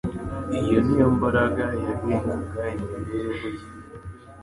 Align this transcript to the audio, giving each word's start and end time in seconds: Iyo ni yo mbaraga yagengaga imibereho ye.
Iyo 0.59 0.77
ni 0.85 0.93
yo 0.99 1.07
mbaraga 1.15 1.63
yagengaga 1.85 2.61
imibereho 2.77 3.47
ye. 3.57 3.63